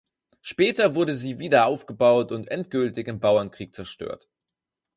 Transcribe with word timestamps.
Später 0.41 0.95
wurde 0.95 1.15
sie 1.15 1.37
wieder 1.37 1.67
aufgebaut 1.67 2.31
und 2.31 2.47
endgültig 2.47 3.07
im 3.07 3.19
Bauernkrieg 3.19 3.75
zerstört. 3.75 4.27